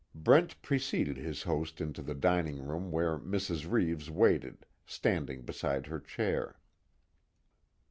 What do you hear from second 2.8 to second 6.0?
where Mrs. Reeves waited, standing beside her